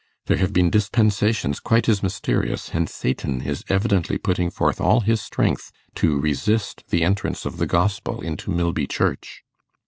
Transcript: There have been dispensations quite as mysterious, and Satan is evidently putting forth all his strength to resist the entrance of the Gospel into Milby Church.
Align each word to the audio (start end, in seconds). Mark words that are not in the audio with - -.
There 0.25 0.37
have 0.37 0.51
been 0.51 0.71
dispensations 0.71 1.59
quite 1.59 1.87
as 1.87 2.01
mysterious, 2.01 2.71
and 2.73 2.89
Satan 2.89 3.41
is 3.41 3.63
evidently 3.69 4.17
putting 4.17 4.49
forth 4.49 4.81
all 4.81 5.01
his 5.01 5.21
strength 5.21 5.71
to 5.93 6.19
resist 6.19 6.83
the 6.89 7.03
entrance 7.03 7.45
of 7.45 7.57
the 7.57 7.67
Gospel 7.67 8.19
into 8.21 8.49
Milby 8.49 8.87
Church. 8.87 9.43